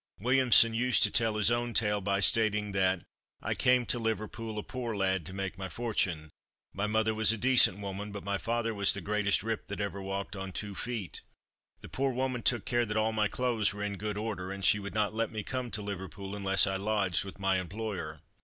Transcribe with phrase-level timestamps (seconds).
[0.19, 3.03] Williamson used to tell his own tale by stating that
[3.39, 6.31] "I came to Liverpool a poor lad to make my fortune.
[6.73, 10.01] My mother was a decent woman, but my father was the greatest rip that ever
[10.01, 11.21] walked on two feet.
[11.81, 14.79] The poor woman took care that all my clothes were in good order, and she
[14.79, 18.21] would not let me come to Liverpool unless I lodged with my employer.